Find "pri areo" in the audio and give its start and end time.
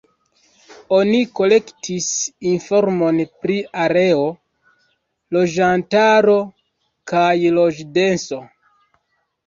3.45-4.25